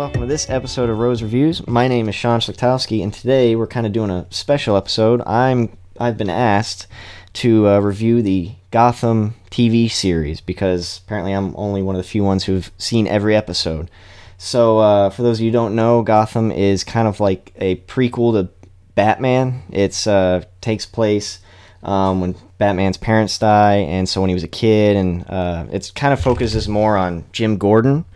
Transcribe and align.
welcome 0.00 0.22
to 0.22 0.26
this 0.26 0.48
episode 0.48 0.88
of 0.88 0.96
Rose 0.96 1.22
Reviews. 1.22 1.66
My 1.66 1.86
name 1.86 2.08
is 2.08 2.14
Sean 2.14 2.40
Schlichtowski, 2.40 3.02
and 3.02 3.12
today 3.12 3.54
we're 3.54 3.66
kind 3.66 3.84
of 3.84 3.92
doing 3.92 4.08
a 4.08 4.26
special 4.30 4.74
episode. 4.74 5.20
I'm 5.26 5.76
I've 5.98 6.16
been 6.16 6.30
asked 6.30 6.86
to 7.34 7.68
uh, 7.68 7.80
review 7.80 8.22
the 8.22 8.52
Gotham 8.70 9.34
TV 9.50 9.90
series 9.90 10.40
because 10.40 11.02
apparently 11.04 11.32
I'm 11.34 11.54
only 11.54 11.82
one 11.82 11.96
of 11.96 11.98
the 12.02 12.08
few 12.08 12.24
ones 12.24 12.44
who've 12.44 12.72
seen 12.78 13.06
every 13.08 13.36
episode. 13.36 13.90
So, 14.38 14.78
uh, 14.78 15.10
for 15.10 15.20
those 15.20 15.36
of 15.36 15.42
you 15.42 15.50
who 15.50 15.52
don't 15.52 15.76
know, 15.76 16.00
Gotham 16.00 16.50
is 16.50 16.82
kind 16.82 17.06
of 17.06 17.20
like 17.20 17.52
a 17.56 17.76
prequel 17.76 18.32
to 18.32 18.48
Batman. 18.94 19.64
It 19.70 20.06
uh, 20.06 20.44
takes 20.62 20.86
place 20.86 21.40
um, 21.82 22.22
when 22.22 22.36
Batman's 22.56 22.96
parents 22.96 23.38
die, 23.38 23.74
and 23.74 24.08
so 24.08 24.22
when 24.22 24.30
he 24.30 24.34
was 24.34 24.44
a 24.44 24.48
kid, 24.48 24.96
and 24.96 25.28
uh, 25.28 25.66
it 25.70 25.92
kind 25.94 26.14
of 26.14 26.22
focuses 26.22 26.68
more 26.68 26.96
on 26.96 27.26
Jim 27.32 27.58
Gordon 27.58 28.06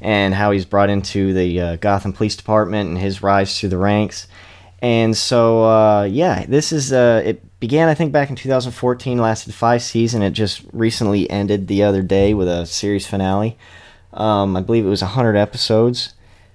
and 0.00 0.34
how 0.34 0.50
he's 0.50 0.64
brought 0.64 0.90
into 0.90 1.32
the 1.32 1.60
uh, 1.60 1.76
Gotham 1.76 2.12
Police 2.12 2.36
Department 2.36 2.88
and 2.88 2.98
his 2.98 3.22
rise 3.22 3.58
through 3.58 3.70
the 3.70 3.78
ranks. 3.78 4.26
And 4.82 5.16
so, 5.16 5.64
uh, 5.64 6.02
yeah, 6.04 6.44
this 6.46 6.72
is 6.72 6.92
uh, 6.92 7.22
it 7.24 7.58
began 7.58 7.88
I 7.88 7.94
think 7.94 8.12
back 8.12 8.28
in 8.28 8.36
2014, 8.36 9.18
lasted 9.18 9.54
five 9.54 9.82
seasons. 9.82 10.24
It 10.24 10.32
just 10.32 10.62
recently 10.72 11.30
ended 11.30 11.68
the 11.68 11.82
other 11.82 12.02
day 12.02 12.34
with 12.34 12.48
a 12.48 12.66
series 12.66 13.06
finale. 13.06 13.56
Um, 14.12 14.56
I 14.56 14.60
believe 14.60 14.84
it 14.84 14.90
was 14.90 15.02
100 15.02 15.36
episodes. 15.36 16.14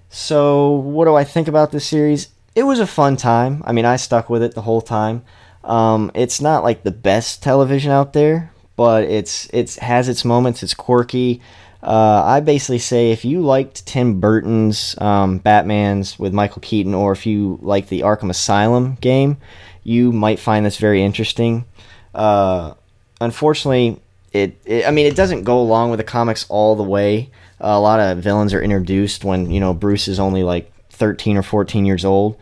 So, 0.09 0.71
what 0.71 1.05
do 1.05 1.15
I 1.15 1.23
think 1.23 1.47
about 1.47 1.71
this 1.71 1.87
series? 1.87 2.29
It 2.55 2.63
was 2.63 2.79
a 2.79 2.87
fun 2.87 3.17
time. 3.17 3.63
I 3.65 3.71
mean, 3.71 3.85
I 3.85 3.95
stuck 3.95 4.29
with 4.29 4.43
it 4.43 4.55
the 4.55 4.61
whole 4.61 4.81
time. 4.81 5.23
Um, 5.63 6.11
it's 6.13 6.41
not 6.41 6.63
like 6.63 6.83
the 6.83 6.91
best 6.91 7.43
television 7.43 7.91
out 7.91 8.13
there, 8.13 8.51
but 8.75 9.03
it's 9.03 9.49
it's 9.53 9.77
has 9.77 10.09
its 10.09 10.23
moments. 10.23 10.63
It's 10.63 10.73
quirky. 10.73 11.41
Uh, 11.81 12.23
I 12.25 12.39
basically 12.41 12.79
say 12.79 13.11
if 13.11 13.23
you 13.23 13.41
liked 13.41 13.85
Tim 13.85 14.19
Burton's 14.19 14.99
um, 14.99 15.37
Batman's 15.37 16.19
with 16.19 16.33
Michael 16.33 16.61
Keaton, 16.61 16.93
or 16.93 17.11
if 17.13 17.25
you 17.25 17.57
like 17.61 17.87
the 17.87 18.01
Arkham 18.01 18.29
Asylum 18.29 18.95
game, 18.95 19.37
you 19.83 20.11
might 20.11 20.39
find 20.39 20.65
this 20.65 20.77
very 20.77 21.01
interesting. 21.01 21.65
Uh, 22.13 22.73
unfortunately, 23.21 24.01
it, 24.33 24.59
it, 24.65 24.85
I 24.85 24.91
mean 24.91 25.05
it 25.05 25.15
doesn't 25.15 25.43
go 25.43 25.59
along 25.59 25.91
with 25.91 25.99
the 25.99 26.03
comics 26.03 26.45
all 26.49 26.75
the 26.75 26.83
way. 26.83 27.29
Uh, 27.61 27.67
a 27.67 27.79
lot 27.79 27.99
of 27.99 28.19
villains 28.19 28.53
are 28.53 28.61
introduced 28.61 29.23
when 29.23 29.49
you 29.49 29.59
know 29.59 29.73
Bruce 29.73 30.07
is 30.07 30.19
only 30.19 30.43
like 30.43 30.71
13 30.89 31.37
or 31.37 31.43
14 31.43 31.85
years 31.85 32.03
old, 32.03 32.37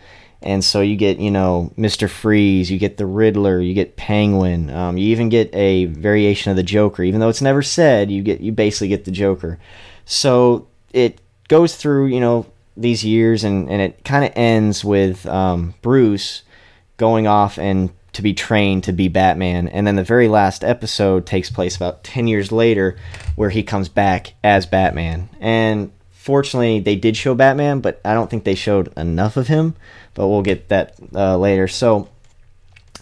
and 0.47 0.63
so 0.63 0.79
you 0.79 0.95
get, 0.95 1.19
you 1.19 1.29
know, 1.29 1.73
Mr. 1.77 2.09
Freeze, 2.09 2.71
you 2.71 2.79
get 2.79 2.95
the 2.95 3.05
Riddler, 3.05 3.59
you 3.59 3.73
get 3.73 3.97
Penguin, 3.97 4.69
um, 4.69 4.97
you 4.97 5.07
even 5.09 5.27
get 5.27 5.53
a 5.53 5.85
variation 5.85 6.51
of 6.51 6.55
the 6.55 6.63
Joker. 6.63 7.03
Even 7.03 7.19
though 7.19 7.27
it's 7.27 7.41
never 7.41 7.61
said, 7.61 8.09
you 8.09 8.23
get 8.23 8.39
you 8.39 8.53
basically 8.53 8.87
get 8.87 9.03
the 9.03 9.11
Joker. 9.11 9.59
So 10.05 10.69
it 10.93 11.19
goes 11.49 11.75
through, 11.75 12.07
you 12.07 12.21
know, 12.21 12.45
these 12.77 13.03
years, 13.03 13.43
and 13.43 13.69
and 13.69 13.81
it 13.81 14.05
kind 14.05 14.23
of 14.23 14.31
ends 14.37 14.85
with 14.85 15.25
um, 15.25 15.73
Bruce 15.81 16.43
going 16.95 17.27
off 17.27 17.59
and 17.59 17.91
to 18.13 18.21
be 18.21 18.33
trained 18.33 18.85
to 18.85 18.93
be 18.93 19.09
Batman, 19.09 19.67
and 19.67 19.85
then 19.85 19.97
the 19.97 20.03
very 20.03 20.29
last 20.29 20.63
episode 20.63 21.25
takes 21.25 21.51
place 21.51 21.75
about 21.75 22.05
ten 22.05 22.25
years 22.25 22.53
later, 22.53 22.95
where 23.35 23.49
he 23.49 23.63
comes 23.63 23.89
back 23.89 24.33
as 24.45 24.65
Batman. 24.65 25.27
And 25.41 25.91
fortunately, 26.27 26.79
they 26.79 26.95
did 26.95 27.17
show 27.17 27.33
Batman, 27.33 27.79
but 27.79 27.99
I 28.05 28.13
don't 28.13 28.29
think 28.29 28.43
they 28.43 28.53
showed 28.53 28.95
enough 28.95 29.35
of 29.35 29.47
him 29.47 29.73
but 30.17 30.27
we'll 30.27 30.41
get 30.41 30.67
that 30.69 30.95
uh, 31.15 31.37
later. 31.37 31.67
So 31.67 32.09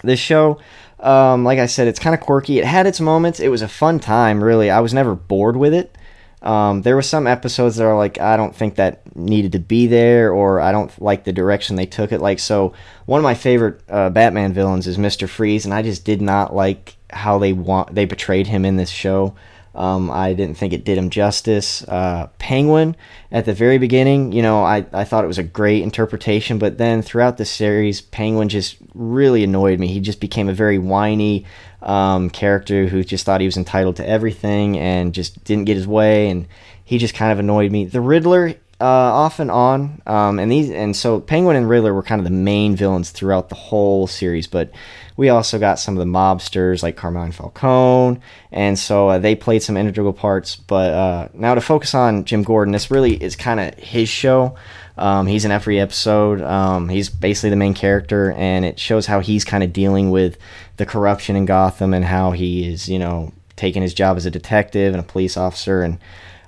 this 0.04 0.20
show, 0.20 0.60
um, 1.00 1.46
like 1.46 1.60
I 1.60 1.66
said, 1.66 1.88
it's 1.88 1.98
kind 1.98 2.14
of 2.14 2.20
quirky. 2.20 2.60
It 2.60 2.66
had 2.66 2.86
its 2.86 3.00
moments. 3.00 3.40
It 3.40 3.48
was 3.48 3.62
a 3.62 3.70
fun 3.70 4.02
time, 4.02 4.44
really. 4.44 4.70
I 4.70 4.82
was 4.82 4.94
never 4.94 5.16
bored 5.16 5.56
with 5.56 5.74
it. 5.74 5.98
Um, 6.42 6.82
there 6.82 6.94
were 6.94 7.02
some 7.02 7.26
episodes 7.26 7.78
that 7.78 7.86
are 7.86 7.96
like 7.96 8.20
I 8.20 8.36
don't 8.36 8.54
think 8.54 8.76
that 8.76 9.16
needed 9.16 9.54
to 9.54 9.60
be 9.60 9.88
there, 9.88 10.32
or 10.34 10.60
I 10.60 10.74
don't 10.74 10.92
like 11.02 11.24
the 11.24 11.32
direction 11.32 11.78
they 11.78 11.86
took 11.86 12.12
it. 12.12 12.20
Like 12.20 12.38
so, 12.38 12.74
one 13.06 13.20
of 13.20 13.24
my 13.24 13.34
favorite 13.34 13.82
uh, 13.90 14.10
Batman 14.10 14.52
villains 14.52 14.86
is 14.86 14.98
Mister 14.98 15.26
Freeze, 15.26 15.64
and 15.64 15.74
I 15.74 15.82
just 15.82 16.04
did 16.04 16.22
not 16.22 16.54
like 16.54 16.98
how 17.10 17.40
they 17.40 17.54
want 17.54 17.96
they 17.96 18.06
portrayed 18.06 18.48
him 18.48 18.66
in 18.66 18.76
this 18.76 18.90
show. 18.90 19.34
Um, 19.76 20.10
I 20.10 20.34
didn't 20.34 20.58
think 20.58 20.74
it 20.74 20.86
did 20.86 20.98
him 20.98 21.10
justice. 21.10 21.84
Uh, 21.84 22.30
Penguin, 22.40 22.96
at 23.32 23.46
the 23.46 23.54
very 23.54 23.78
beginning, 23.78 24.32
you 24.32 24.42
know, 24.42 24.64
I, 24.64 24.86
I 24.94 25.04
thought 25.04 25.24
it 25.26 25.28
was 25.28 25.38
a 25.38 25.44
great 25.44 25.84
interpretation, 25.84 26.58
but 26.58 26.78
then 26.78 27.02
throughout 27.02 27.38
the 27.38 27.46
series, 27.46 28.00
Penguin 28.00 28.48
just 28.48 28.78
really 28.94 29.44
annoyed 29.44 29.80
me. 29.80 29.88
He 29.88 30.00
just 30.00 30.22
became 30.22 30.48
a 30.48 30.54
very 30.54 30.78
whiny 30.78 31.46
um, 31.82 32.30
character 32.30 32.88
who 32.88 33.04
just 33.04 33.26
thought 33.26 33.42
he 33.42 33.48
was 33.48 33.58
entitled 33.58 33.98
to 33.98 34.08
everything 34.08 34.78
and 34.80 35.14
just 35.14 35.44
didn't 35.44 35.66
get 35.66 35.76
his 35.76 35.88
way, 35.88 36.30
and 36.30 36.48
he 36.86 36.98
just 36.98 37.14
kind 37.14 37.32
of 37.32 37.40
annoyed 37.40 37.72
me. 37.72 37.86
The 37.86 38.02
Riddler, 38.02 38.54
uh, 38.82 38.84
off 38.86 39.40
and 39.40 39.50
on, 39.50 40.02
um, 40.06 40.38
and 40.38 40.52
these, 40.52 40.70
and 40.70 40.96
so 40.96 41.22
Penguin 41.22 41.56
and 41.56 41.70
Riddler 41.70 41.94
were 41.94 42.04
kind 42.04 42.20
of 42.20 42.26
the 42.26 42.32
main 42.32 42.76
villains 42.76 43.10
throughout 43.10 43.48
the 43.48 43.56
whole 43.56 44.06
series, 44.06 44.48
but 44.48 44.70
we 45.16 45.30
also 45.30 45.58
got 45.58 45.80
some 45.80 45.98
of 45.98 46.06
the 46.06 46.12
mobsters 46.12 46.84
like 46.84 46.98
Carmine 46.98 47.32
Falcone, 47.32 48.20
and 48.52 48.78
so 48.78 49.10
uh, 49.10 49.20
they 49.20 49.34
played 49.34 49.64
some 49.64 49.78
integral 49.78 50.12
parts. 50.12 50.58
But 50.58 50.94
uh, 50.94 51.28
now 51.34 51.56
to 51.56 51.62
focus 51.62 51.96
on 51.96 52.26
Jim 52.26 52.44
Gordon, 52.44 52.74
this 52.74 52.92
really 52.92 53.14
is 53.14 53.38
kind 53.38 53.62
of 53.62 53.76
his 53.76 54.10
show. 54.10 54.56
Um, 54.98 55.28
he's 55.28 55.46
in 55.46 55.52
every 55.52 55.80
episode. 55.80 56.42
Um, 56.42 56.90
he's 56.90 57.10
basically 57.10 57.52
the 57.52 57.56
main 57.56 57.74
character, 57.74 58.34
and 58.34 58.66
it 58.66 58.78
shows 58.78 59.06
how 59.06 59.22
he's 59.22 59.46
kind 59.46 59.64
of 59.64 59.72
dealing 59.72 60.12
with 60.12 60.38
the 60.76 60.86
corruption 60.86 61.38
in 61.38 61.46
Gotham 61.46 61.94
and 61.94 62.04
how 62.04 62.32
he 62.32 62.68
is, 62.68 62.90
you 62.90 63.00
know, 63.00 63.32
taking 63.56 63.82
his 63.82 63.94
job 63.94 64.18
as 64.18 64.26
a 64.26 64.32
detective 64.32 64.94
and 64.94 65.00
a 65.00 65.08
police 65.08 65.38
officer 65.38 65.82
and 65.82 65.98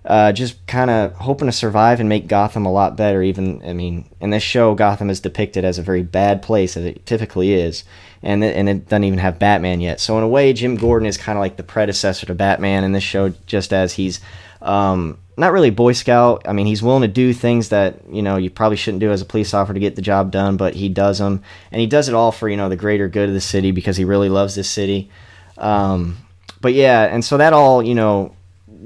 uh, 0.07 0.31
just 0.31 0.66
kind 0.68 0.90
of 0.90 1.13
hoping 1.16 1.47
to 1.47 1.51
survive 1.51 2.00
and 2.00 2.07
make 2.07 2.28
Gotham 2.28 2.66
a 2.66 2.72
lot 2.72 2.95
better. 2.95 3.22
Even, 3.22 3.62
I 3.68 3.73
mean, 3.73 4.09
in 4.22 4.29
this 4.29 4.41
show, 4.41 4.73
Gotham 4.73 5.09
is 5.09 5.19
depicted 5.19 5.66
as 5.66 5.78
a 5.78 5.84
very 5.84 6.01
bad 6.01 6.41
place, 6.41 6.78
as 6.78 6.85
it 6.85 7.06
typically 7.06 7.53
is, 7.53 7.84
and 8.23 8.41
it, 8.41 8.56
and 8.56 8.69
it 8.69 8.88
doesn't 8.88 9.03
even 9.03 9.19
have 9.19 9.38
Batman 9.38 9.81
yet. 9.81 10.00
So 10.00 10.17
in 10.17 10.23
a 10.23 10.28
way, 10.28 10.53
Jim 10.53 10.78
Gordon 10.78 11.07
is 11.07 11.17
kind 11.17 11.38
of 11.38 11.41
like 11.41 11.57
the 11.57 11.63
predecessor 11.63 12.25
to 12.25 12.34
Batman 12.34 12.85
in 12.85 12.94
this 12.94 13.03
show, 13.03 13.34
just 13.47 13.73
as 13.73 13.94
he's 13.94 14.22
um, 14.62 15.17
not 15.35 15.51
really 15.51 15.72
Boy 15.72 15.91
Scout. 15.91 16.41
I 16.47 16.53
mean, 16.53 16.67
he's 16.67 16.81
willing 16.81 17.01
to 17.01 17.09
do 17.09 17.34
things 17.34 17.67
that 17.69 18.00
you 18.09 18.22
know 18.22 18.38
you 18.38 18.50
probably 18.50 18.78
shouldn't 18.78 19.01
do 19.01 19.12
as 19.12 19.22
a 19.22 19.25
police 19.25 19.53
officer 19.53 19.73
to 19.73 19.79
get 19.81 19.97
the 19.97 20.01
job 20.01 20.31
done, 20.31 20.56
but 20.56 20.73
he 20.73 20.88
does 20.88 21.17
them, 21.17 21.44
and 21.69 21.81
he 21.81 21.88
does 21.88 22.07
it 22.07 22.16
all 22.16 22.31
for 22.31 22.47
you 22.47 22.56
know 22.56 22.69
the 22.69 22.78
greater 22.78 23.09
good 23.09 23.28
of 23.28 23.35
the 23.35 23.41
city 23.41 23.72
because 23.72 23.97
he 23.97 24.06
really 24.06 24.29
loves 24.29 24.56
this 24.56 24.69
city. 24.69 25.09
Um, 25.57 26.17
but 26.62 26.73
yeah, 26.73 27.03
and 27.03 27.25
so 27.25 27.35
that 27.35 27.51
all 27.51 27.84
you 27.84 27.94
know 27.94 28.37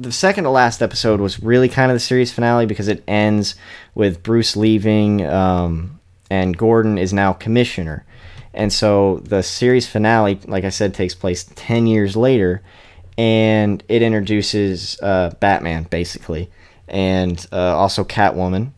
the 0.02 0.12
second 0.12 0.46
to 0.46 0.50
last 0.50 0.82
episode 0.82 1.20
was 1.20 1.42
really 1.42 1.70
kind 1.70 1.92
of 1.92 1.96
the 1.96 2.00
series 2.00 2.34
finale 2.34 2.66
because 2.66 2.88
it 2.88 3.04
ends 3.08 3.56
with 3.94 4.24
Bruce 4.24 4.56
leaving 4.56 5.26
um, 5.26 6.00
and 6.30 6.58
Gordon 6.58 6.98
is 6.98 7.14
now 7.14 7.34
commissioner. 7.34 8.06
And 8.54 8.74
so 8.74 9.18
the 9.24 9.44
series 9.44 9.88
finale, 9.88 10.40
like 10.46 10.64
I 10.64 10.70
said, 10.70 10.94
takes 10.94 11.16
place 11.16 11.50
10 11.56 11.88
years 11.88 12.16
later 12.16 12.62
and 13.18 13.84
it 13.88 14.02
introduces 14.02 15.00
uh, 15.02 15.32
Batman 15.40 15.84
basically 15.84 16.50
and 16.88 17.46
uh, 17.52 17.78
also 17.78 18.04
Catwoman 18.04 18.72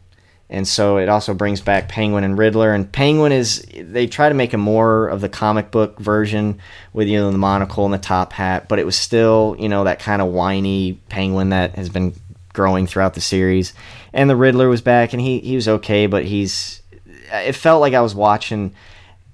and 0.53 0.67
so 0.67 0.97
it 0.97 1.09
also 1.09 1.33
brings 1.33 1.61
back 1.61 1.89
Penguin 1.89 2.23
and 2.23 2.37
Riddler. 2.37 2.73
And 2.73 2.89
Penguin 2.89 3.31
is 3.31 3.65
they 3.75 4.05
try 4.05 4.29
to 4.29 4.35
make 4.35 4.53
a 4.53 4.57
more 4.57 5.07
of 5.07 5.19
the 5.19 5.27
comic 5.27 5.71
book 5.71 5.99
version 5.99 6.59
with 6.93 7.07
you 7.07 7.19
know 7.19 7.31
the 7.31 7.37
monocle 7.39 7.85
and 7.85 7.93
the 7.93 7.97
top 7.97 8.33
hat, 8.33 8.69
but 8.69 8.77
it 8.77 8.85
was 8.85 8.95
still 8.95 9.55
you 9.57 9.67
know 9.67 9.83
that 9.83 9.99
kind 9.99 10.21
of 10.21 10.29
whiny 10.29 10.93
Penguin 11.09 11.49
that 11.49 11.75
has 11.75 11.89
been 11.89 12.13
growing 12.53 12.85
throughout 12.85 13.15
the 13.15 13.21
series. 13.21 13.73
And 14.13 14.29
the 14.29 14.35
Riddler 14.35 14.69
was 14.69 14.81
back, 14.81 15.11
and 15.13 15.21
he 15.21 15.39
he 15.39 15.55
was 15.55 15.67
okay, 15.67 16.05
but 16.05 16.23
he's 16.23 16.83
it 17.31 17.55
felt 17.55 17.81
like 17.81 17.95
I 17.95 18.01
was 18.01 18.13
watching 18.13 18.75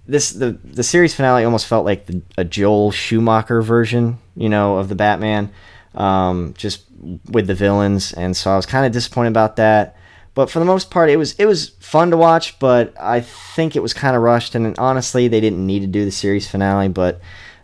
this 0.07 0.31
the 0.31 0.57
the 0.63 0.83
series 0.83 1.13
finale 1.13 1.43
almost 1.43 1.67
felt 1.67 1.83
like 1.83 2.05
the, 2.05 2.21
a 2.37 2.45
Joel 2.45 2.91
Schumacher 2.91 3.61
version, 3.61 4.19
you 4.37 4.47
know, 4.47 4.77
of 4.77 4.87
the 4.87 4.95
Batman, 4.95 5.51
um, 5.95 6.53
just 6.57 6.85
with 7.29 7.45
the 7.47 7.55
villains, 7.55 8.13
and 8.13 8.37
so 8.37 8.51
I 8.51 8.55
was 8.55 8.65
kind 8.65 8.85
of 8.85 8.93
disappointed 8.93 9.31
about 9.31 9.57
that. 9.57 9.97
But 10.39 10.49
for 10.49 10.59
the 10.59 10.65
most 10.65 10.89
part, 10.89 11.09
it 11.09 11.17
was 11.17 11.33
it 11.33 11.45
was 11.47 11.71
fun 11.81 12.11
to 12.11 12.17
watch. 12.17 12.59
But 12.59 12.93
I 12.97 13.19
think 13.19 13.75
it 13.75 13.81
was 13.81 13.93
kind 13.93 14.15
of 14.15 14.21
rushed, 14.21 14.55
and 14.55 14.73
honestly, 14.79 15.27
they 15.27 15.41
didn't 15.41 15.67
need 15.67 15.81
to 15.81 15.87
do 15.87 16.05
the 16.05 16.11
series 16.11 16.47
finale. 16.47 16.87
But 16.87 17.19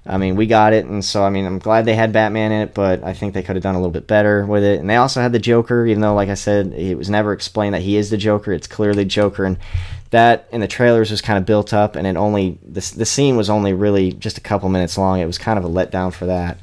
I 0.05 0.17
mean, 0.17 0.35
we 0.35 0.45
got 0.45 0.73
it, 0.73 0.83
and 0.83 1.01
so 1.01 1.23
I 1.23 1.29
mean, 1.29 1.45
I'm 1.45 1.57
glad 1.57 1.85
they 1.85 1.95
had 1.95 2.11
Batman 2.11 2.51
in 2.51 2.63
it, 2.63 2.73
but 2.73 3.01
I 3.01 3.13
think 3.13 3.33
they 3.33 3.43
could 3.43 3.55
have 3.55 3.63
done 3.63 3.75
a 3.75 3.77
little 3.77 3.93
bit 3.93 4.07
better 4.07 4.45
with 4.45 4.65
it. 4.65 4.81
And 4.81 4.89
they 4.89 4.97
also 4.97 5.21
had 5.21 5.31
the 5.31 5.39
Joker, 5.39 5.85
even 5.85 6.01
though, 6.01 6.13
like 6.15 6.27
I 6.27 6.33
said, 6.33 6.73
it 6.73 6.97
was 6.97 7.09
never 7.09 7.31
explained 7.31 7.75
that 7.75 7.81
he 7.81 7.95
is 7.95 8.09
the 8.09 8.17
Joker. 8.17 8.51
It's 8.51 8.67
clearly 8.67 9.05
Joker, 9.05 9.45
and 9.45 9.57
that 10.09 10.45
in 10.51 10.59
the 10.59 10.67
trailers 10.67 11.11
was 11.11 11.21
kind 11.21 11.39
of 11.39 11.45
built 11.45 11.73
up, 11.73 11.95
and 11.95 12.05
it 12.05 12.17
only 12.17 12.57
the 12.61 12.93
the 12.97 13.05
scene 13.05 13.37
was 13.37 13.49
only 13.49 13.71
really 13.71 14.11
just 14.11 14.37
a 14.37 14.41
couple 14.41 14.67
minutes 14.67 14.97
long. 14.97 15.21
It 15.21 15.27
was 15.27 15.37
kind 15.37 15.57
of 15.57 15.63
a 15.63 15.69
letdown 15.69 16.11
for 16.11 16.25
that. 16.25 16.57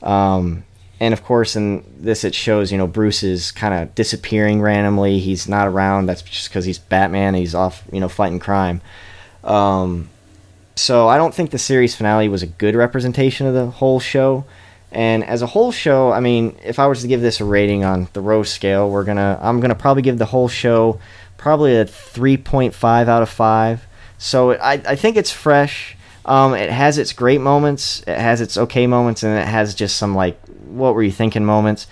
Um, 0.00 0.62
and 1.00 1.12
of 1.12 1.22
course 1.24 1.56
in 1.56 1.84
this 1.98 2.24
it 2.24 2.34
shows 2.34 2.72
you 2.72 2.78
know 2.78 2.86
bruce 2.86 3.22
is 3.22 3.52
kind 3.52 3.74
of 3.74 3.94
disappearing 3.94 4.60
randomly. 4.60 5.18
He's 5.18 5.48
not 5.48 5.68
around. 5.68 6.06
That's 6.06 6.22
just 6.22 6.48
because 6.48 6.64
he's 6.64 6.78
batman. 6.78 7.34
He's 7.34 7.54
off 7.54 7.84
you 7.92 8.00
know 8.00 8.08
fighting 8.08 8.38
crime. 8.38 8.80
Um, 9.44 10.08
so 10.78 11.08
i 11.08 11.16
don't 11.16 11.34
think 11.34 11.52
the 11.52 11.58
series 11.58 11.94
finale 11.94 12.28
was 12.28 12.42
a 12.42 12.46
good 12.46 12.74
representation 12.74 13.46
of 13.46 13.54
the 13.54 13.66
whole 13.66 14.00
show. 14.00 14.44
And 14.92 15.24
as 15.24 15.42
a 15.42 15.46
whole 15.46 15.72
show, 15.72 16.12
I 16.12 16.20
mean, 16.20 16.56
if 16.64 16.78
I 16.78 16.86
was 16.86 17.02
to 17.02 17.08
give 17.08 17.20
this 17.20 17.40
a 17.40 17.44
rating 17.44 17.84
on 17.84 18.08
the 18.12 18.20
Rose 18.20 18.48
scale, 18.50 18.88
we're 18.88 19.04
gonna 19.04 19.38
I'm 19.42 19.60
gonna 19.60 19.74
probably 19.74 20.02
give 20.02 20.18
the 20.18 20.26
whole 20.26 20.48
show 20.48 21.00
probably 21.36 21.76
a 21.76 21.84
3.5 21.84 23.08
out 23.08 23.22
of 23.22 23.28
five. 23.28 23.86
So 24.18 24.52
I 24.52 24.72
I 24.72 24.96
think 24.96 25.16
it's 25.16 25.30
fresh. 25.30 25.96
Um, 26.24 26.54
it 26.54 26.70
has 26.70 26.98
its 26.98 27.12
great 27.12 27.40
moments, 27.40 28.02
it 28.06 28.18
has 28.18 28.40
its 28.40 28.56
okay 28.56 28.86
moments, 28.86 29.22
and 29.22 29.38
it 29.38 29.46
has 29.46 29.74
just 29.74 29.96
some 29.96 30.14
like 30.14 30.40
what 30.66 30.94
were 30.94 31.02
you 31.02 31.12
thinking 31.12 31.44
moments. 31.44 31.86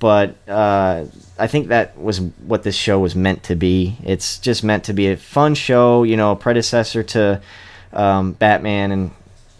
But 0.00 0.36
uh, 0.48 1.04
I 1.38 1.46
think 1.46 1.68
that 1.68 1.98
was 2.00 2.20
what 2.20 2.62
this 2.62 2.74
show 2.74 2.98
was 2.98 3.14
meant 3.14 3.42
to 3.44 3.54
be. 3.54 3.98
It's 4.02 4.38
just 4.38 4.64
meant 4.64 4.84
to 4.84 4.94
be 4.94 5.08
a 5.08 5.16
fun 5.16 5.54
show, 5.54 6.04
you 6.04 6.16
know, 6.16 6.32
a 6.32 6.36
predecessor 6.36 7.02
to 7.02 7.42
um, 7.92 8.32
Batman 8.32 8.92
and 8.92 9.10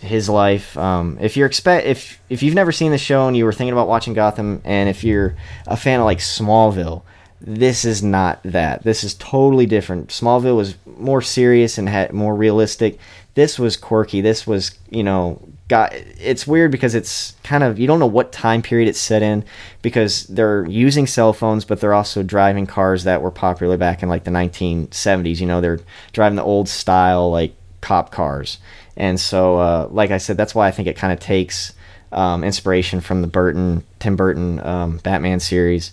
his 0.01 0.31
life. 0.31 0.79
Um, 0.79 1.19
if 1.21 1.37
you're 1.37 1.47
expect 1.47 1.87
if 1.87 2.19
if 2.31 2.43
you've 2.43 2.55
never 2.55 2.73
seen 2.73 2.91
the 2.91 2.99
show 2.99 3.29
and 3.29 3.37
you 3.37 3.45
were 3.45 3.53
thinking 3.53 3.73
about 3.73 3.87
watching 3.87 4.15
Gotham, 4.15 4.63
and 4.65 4.89
if 4.89 5.05
you're 5.05 5.37
a 5.67 5.77
fan 5.77 6.01
of 6.01 6.07
like 6.07 6.19
Smallville, 6.19 7.03
this 7.41 7.85
is 7.85 8.03
not 8.03 8.41
that. 8.43 8.83
This 8.83 9.05
is 9.05 9.15
totally 9.15 9.67
different. 9.67 10.09
Smallville 10.09 10.57
was 10.57 10.75
more 10.99 11.21
serious 11.21 11.77
and 11.77 11.89
had 11.89 12.13
more 12.13 12.35
realistic. 12.35 12.99
This 13.35 13.59
was 13.59 13.77
quirky. 13.77 14.23
This 14.23 14.47
was 14.47 14.79
you 14.89 15.03
know 15.03 15.41
got 15.71 15.95
it's 15.95 16.47
weird 16.47 16.71
because 16.71 16.95
it's 16.95 17.35
kind 17.43 17.65
of 17.65 17.79
you 17.79 17.87
don't 17.87 17.99
know 17.99 18.07
what 18.07 18.31
time 18.31 18.61
period 18.61 18.89
it's 18.89 19.01
set 19.01 19.23
in 19.23 19.43
because 19.81 20.27
they're 20.27 20.67
using 20.67 21.07
cell 21.07 21.33
phones 21.33 21.65
but 21.65 21.81
they're 21.81 21.95
also 21.95 22.23
driving 22.23 22.67
cars 22.67 23.05
that 23.05 23.23
were 23.23 23.31
popular 23.31 23.79
back 23.79 24.03
in 24.03 24.09
like 24.11 24.25
the 24.25 24.31
1970s 24.31 25.41
you 25.41 25.47
know 25.47 25.63
they're 25.63 25.81
driving 26.13 26.37
the 26.37 26.43
old 26.43 26.69
style 26.69 27.31
like 27.31 27.55
cop 27.81 28.11
cars 28.11 28.59
and 29.01 29.19
so, 29.19 29.57
uh, 29.57 29.89
like 29.91 30.11
I 30.11 30.19
said, 30.19 30.37
that's 30.37 30.55
why 30.55 30.69
I 30.69 30.71
think 30.73 30.87
it 30.87 30.95
kind 30.95 31.11
of 31.11 31.21
takes 31.21 31.73
um, 32.13 32.45
inspiration 32.45 33.01
from 33.01 33.23
the 33.23 33.29
Burton, 33.29 33.83
Tim 33.99 34.15
Burton 34.15 34.61
um, 34.61 34.99
Batman 34.99 35.41
series. 35.41 35.93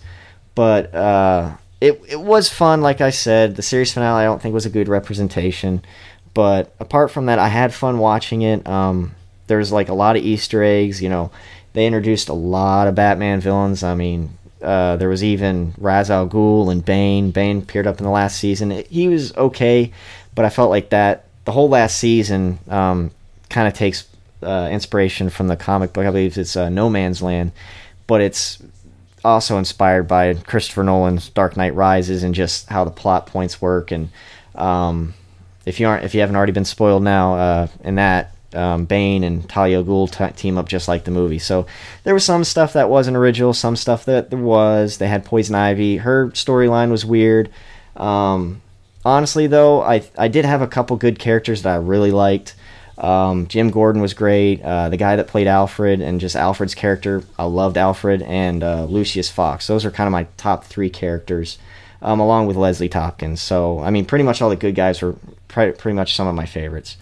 But 0.55 0.93
uh, 0.93 1.55
it 1.79 2.01
it 2.09 2.19
was 2.19 2.49
fun. 2.49 2.81
Like 2.81 2.99
I 2.99 3.11
said, 3.11 3.55
the 3.55 3.61
series 3.61 3.93
finale 3.93 4.23
I 4.23 4.25
don't 4.25 4.41
think 4.41 4.53
was 4.53 4.65
a 4.65 4.69
good 4.69 4.89
representation. 4.89 5.83
But 6.33 6.75
apart 6.81 7.09
from 7.09 7.27
that, 7.27 7.39
I 7.39 7.47
had 7.47 7.73
fun 7.73 7.97
watching 7.97 8.41
it. 8.41 8.67
Um, 8.67 9.15
there's 9.47 9.71
like 9.71 9.89
a 9.89 9.93
lot 9.93 10.15
of 10.15 10.23
Easter 10.23 10.63
eggs. 10.63 11.01
You 11.01 11.09
know, 11.09 11.31
they 11.73 11.85
introduced 11.85 12.29
a 12.29 12.33
lot 12.33 12.87
of 12.87 12.95
Batman 12.95 13.41
villains. 13.41 13.83
I 13.83 13.95
mean, 13.95 14.37
uh, 14.61 14.97
there 14.97 15.09
was 15.09 15.23
even 15.23 15.73
Ra's 15.77 16.09
al 16.09 16.27
Ghul 16.27 16.71
and 16.71 16.83
Bane. 16.83 17.31
Bane 17.31 17.59
appeared 17.59 17.87
up 17.87 17.97
in 17.97 18.03
the 18.03 18.11
last 18.11 18.39
season. 18.39 18.71
He 18.89 19.07
was 19.07 19.35
okay, 19.35 19.91
but 20.35 20.45
I 20.45 20.49
felt 20.49 20.69
like 20.69 20.89
that 20.89 21.25
the 21.45 21.51
whole 21.51 21.69
last 21.69 21.97
season 21.97 22.59
um, 22.67 23.11
kind 23.49 23.67
of 23.67 23.73
takes 23.73 24.07
uh, 24.43 24.69
inspiration 24.71 25.29
from 25.29 25.47
the 25.47 25.55
comic 25.55 25.93
book. 25.93 26.05
I 26.05 26.11
believe 26.11 26.37
it's 26.37 26.55
uh, 26.55 26.69
No 26.69 26.89
Man's 26.89 27.21
Land, 27.21 27.51
but 28.05 28.21
it's 28.21 28.61
also 29.23 29.57
inspired 29.57 30.07
by 30.07 30.33
Christopher 30.33 30.83
Nolan's 30.83 31.29
Dark 31.29 31.57
Knight 31.57 31.75
Rises 31.75 32.23
and 32.23 32.35
just 32.35 32.67
how 32.69 32.83
the 32.83 32.91
plot 32.91 33.27
points 33.27 33.61
work. 33.61 33.91
And 33.91 34.09
um, 34.55 35.13
if 35.65 35.79
you 35.79 35.87
aren't, 35.87 36.05
if 36.05 36.13
you 36.13 36.21
haven't 36.21 36.35
already 36.35 36.51
been 36.51 36.65
spoiled 36.65 37.03
now, 37.03 37.35
uh, 37.35 37.67
in 37.83 37.95
that 37.95 38.31
um, 38.53 38.85
Bane 38.85 39.23
and 39.23 39.47
Talia 39.49 39.83
Ghul 39.83 40.09
t- 40.09 40.33
team 40.35 40.57
up 40.57 40.67
just 40.67 40.87
like 40.87 41.03
the 41.03 41.11
movie. 41.11 41.39
So 41.39 41.65
there 42.03 42.13
was 42.13 42.23
some 42.23 42.43
stuff 42.43 42.73
that 42.73 42.89
wasn't 42.89 43.17
original, 43.17 43.53
some 43.53 43.75
stuff 43.75 44.05
that 44.05 44.29
there 44.29 44.39
was. 44.39 44.97
They 44.97 45.07
had 45.07 45.25
Poison 45.25 45.55
Ivy. 45.55 45.97
Her 45.97 46.29
storyline 46.29 46.89
was 46.91 47.05
weird. 47.05 47.49
Um, 47.95 48.61
honestly, 49.03 49.47
though, 49.47 49.81
I 49.81 50.03
I 50.17 50.27
did 50.27 50.45
have 50.45 50.61
a 50.61 50.67
couple 50.67 50.95
good 50.97 51.19
characters 51.19 51.63
that 51.63 51.73
I 51.73 51.77
really 51.77 52.11
liked. 52.11 52.55
Um, 52.97 53.47
Jim 53.47 53.69
Gordon 53.69 54.01
was 54.01 54.13
great. 54.13 54.61
Uh, 54.63 54.89
the 54.89 54.97
guy 54.97 55.15
that 55.17 55.27
played 55.27 55.45
Alfred 55.45 56.01
and 56.01 56.19
just 56.19 56.35
Alfred's 56.35 56.73
character, 56.73 57.23
I 57.37 57.43
loved 57.43 57.77
Alfred 57.77 58.23
and 58.23 58.63
uh, 58.63 58.85
Lucius 58.85 59.29
Fox. 59.29 59.67
Those 59.67 59.85
are 59.85 59.91
kind 59.91 60.07
of 60.07 60.11
my 60.11 60.25
top 60.37 60.63
three 60.63 60.89
characters, 60.89 61.59
um, 62.01 62.19
along 62.19 62.47
with 62.47 62.57
Leslie 62.57 62.89
Tompkins. 62.89 63.41
So 63.41 63.79
I 63.79 63.91
mean, 63.91 64.05
pretty 64.05 64.23
much 64.23 64.41
all 64.41 64.49
the 64.49 64.55
good 64.55 64.73
guys 64.75 65.01
were 65.01 65.15
pre- 65.47 65.73
pretty 65.73 65.95
much 65.95 66.15
some 66.15 66.27
of 66.27 66.33
my 66.33 66.45
favorites. 66.45 66.97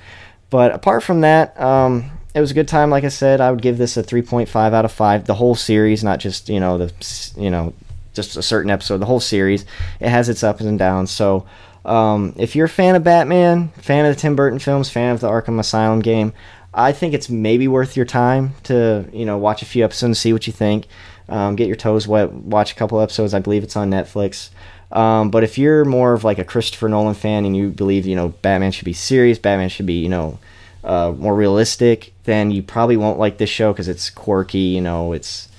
But 0.56 0.74
apart 0.74 1.04
from 1.04 1.20
that, 1.20 1.60
um, 1.60 2.10
it 2.34 2.40
was 2.40 2.50
a 2.50 2.54
good 2.54 2.70
time. 2.70 2.90
Like 2.90 3.04
I 3.04 3.10
said, 3.10 3.42
I 3.42 3.52
would 3.52 3.62
give 3.62 3.78
this 3.78 3.98
a 3.98 4.04
3.5 4.04 4.56
out 4.56 4.86
of 4.86 4.92
five. 4.94 5.26
The 5.26 5.34
whole 5.34 5.54
series, 5.54 6.02
not 6.02 6.22
just 6.22 6.48
you 6.48 6.62
know 6.62 6.78
the 6.78 7.34
you 7.36 7.52
know 7.52 7.74
just 8.14 8.38
a 8.38 8.42
certain 8.42 8.72
episode. 8.72 9.00
The 9.00 9.06
whole 9.06 9.20
series, 9.20 9.66
it 10.00 10.08
has 10.08 10.30
its 10.30 10.46
ups 10.46 10.62
and 10.62 10.80
downs. 10.80 11.12
So 11.12 11.46
um, 11.84 12.34
if 12.38 12.56
you're 12.56 12.68
a 12.68 12.70
fan 12.70 12.96
of 12.96 13.04
Batman, 13.04 13.68
fan 13.80 14.06
of 14.06 14.16
the 14.16 14.22
Tim 14.22 14.38
Burton 14.38 14.60
films, 14.60 14.90
fan 14.90 15.14
of 15.14 15.20
the 15.20 15.28
Arkham 15.28 15.60
Asylum 15.60 16.00
game, 16.00 16.32
I 16.74 16.94
think 16.94 17.14
it's 17.14 17.30
maybe 17.30 17.68
worth 17.68 17.98
your 17.98 18.06
time 18.06 18.54
to 18.64 19.10
you 19.12 19.26
know 19.26 19.38
watch 19.38 19.62
a 19.62 19.66
few 19.66 19.84
episodes 19.84 20.04
and 20.04 20.16
see 20.16 20.32
what 20.32 20.48
you 20.48 20.54
think. 20.54 20.88
Um, 21.28 21.58
get 21.58 21.68
your 21.68 21.76
toes 21.76 22.08
wet, 22.08 22.32
watch 22.32 22.72
a 22.72 22.76
couple 22.76 23.02
episodes. 23.02 23.34
I 23.34 23.40
believe 23.40 23.66
it's 23.66 23.76
on 23.76 23.92
Netflix. 23.92 24.52
Um, 24.92 25.30
but 25.32 25.44
if 25.44 25.58
you're 25.58 25.84
more 25.84 26.14
of 26.14 26.24
like 26.24 26.40
a 26.40 26.44
Christopher 26.44 26.88
Nolan 26.88 27.16
fan 27.16 27.46
and 27.46 27.56
you 27.56 27.70
believe 27.70 28.06
you 28.06 28.16
know 28.16 28.30
Batman 28.30 28.72
should 28.72 28.86
be 28.86 28.94
serious, 28.94 29.38
Batman 29.38 29.70
should 29.70 29.86
be 29.86 30.00
you 30.00 30.10
know 30.10 30.40
uh, 30.84 31.14
more 31.18 31.36
realistic, 31.36 32.14
then 32.26 32.52
you 32.52 32.62
probably 32.62 32.98
won't 32.98 33.20
like 33.20 33.38
this 33.38 33.50
show 33.50 33.74
because 33.74 33.88
it's 33.88 34.10
quirky. 34.10 34.60
You 34.60 34.82
know, 34.82 35.14
it's 35.14 35.50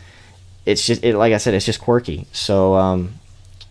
it's 0.65 0.87
just 0.87 1.05
it, 1.05 1.17
like 1.17 1.33
I 1.33 1.39
said, 1.39 1.55
it's 1.55 1.67
just 1.67 1.81
quirky. 1.81 2.27
So 2.33 2.75
um, 2.75 3.15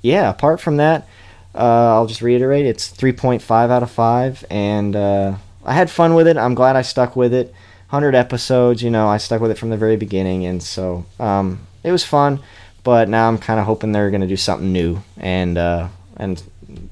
yeah. 0.02 0.30
Apart 0.30 0.60
from 0.62 0.78
that, 0.78 1.08
uh, 1.56 1.94
I'll 1.96 2.08
just 2.08 2.22
reiterate 2.22 2.66
it's 2.66 2.92
3.5 2.92 3.70
out 3.70 3.82
of 3.82 3.90
5, 3.90 4.46
and 4.50 4.96
uh, 4.96 5.36
I 5.64 5.74
had 5.74 5.90
fun 5.90 6.14
with 6.14 6.28
it. 6.28 6.38
I'm 6.38 6.54
glad 6.54 6.76
I 6.76 6.82
stuck 6.82 7.16
with 7.16 7.34
it. 7.34 7.54
100 7.90 8.16
episodes, 8.16 8.84
you 8.84 8.90
know, 8.90 9.08
I 9.08 9.18
stuck 9.18 9.42
with 9.42 9.52
it 9.52 9.58
from 9.58 9.70
the 9.70 9.78
very 9.78 9.96
beginning, 9.96 10.46
and 10.46 10.62
so 10.62 11.06
um, 11.20 11.66
it 11.84 11.92
was 11.92 12.04
fun. 12.04 12.42
But 12.86 13.10
now 13.10 13.28
I'm 13.28 13.38
kind 13.38 13.60
of 13.60 13.66
hoping 13.66 13.92
they're 13.92 14.12
to 14.22 14.28
do 14.28 14.38
something 14.38 14.72
new 14.72 15.02
and 15.18 15.58
uh, 15.58 15.90
and 16.16 16.42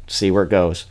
see 0.08 0.30
where 0.32 0.44
it 0.44 0.50
goes. 0.50 0.88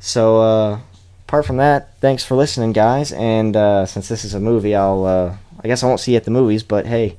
So 0.00 0.40
uh, 0.40 0.80
apart 1.26 1.44
from 1.44 1.58
that, 1.58 1.98
thanks 2.00 2.24
for 2.24 2.36
listening, 2.36 2.72
guys. 2.72 3.12
And 3.12 3.56
uh, 3.56 3.84
since 3.84 4.08
this 4.08 4.24
is 4.24 4.32
a 4.32 4.40
movie, 4.40 4.74
I'll 4.74 5.04
uh, 5.04 5.36
I 5.62 5.68
guess 5.68 5.82
I 5.82 5.86
won't 5.86 6.00
see 6.00 6.12
you 6.12 6.16
at 6.18 6.24
the 6.24 6.30
movies, 6.30 6.62
but 6.62 6.86
hey, 6.86 7.16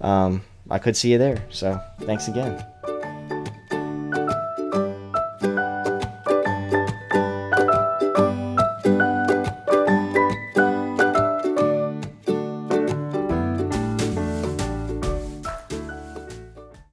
um, 0.00 0.42
I 0.70 0.78
could 0.78 0.96
see 0.96 1.12
you 1.12 1.18
there. 1.18 1.44
So 1.50 1.80
thanks 2.00 2.28
again. 2.28 2.64